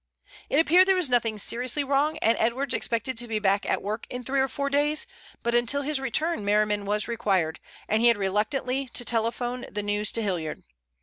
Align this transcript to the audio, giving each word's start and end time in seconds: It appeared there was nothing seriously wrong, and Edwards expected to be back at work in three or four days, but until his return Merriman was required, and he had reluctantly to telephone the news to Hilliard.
It 0.49 0.57
appeared 0.59 0.87
there 0.87 0.95
was 0.95 1.11
nothing 1.11 1.37
seriously 1.37 1.83
wrong, 1.83 2.17
and 2.23 2.35
Edwards 2.39 2.73
expected 2.73 3.19
to 3.19 3.27
be 3.27 3.37
back 3.37 3.69
at 3.69 3.83
work 3.83 4.07
in 4.09 4.23
three 4.23 4.39
or 4.39 4.47
four 4.47 4.67
days, 4.67 5.05
but 5.43 5.53
until 5.53 5.83
his 5.83 5.99
return 5.99 6.43
Merriman 6.43 6.85
was 6.87 7.07
required, 7.07 7.59
and 7.87 8.01
he 8.01 8.07
had 8.07 8.17
reluctantly 8.17 8.87
to 8.93 9.05
telephone 9.05 9.63
the 9.71 9.83
news 9.83 10.11
to 10.13 10.23
Hilliard. 10.23 10.63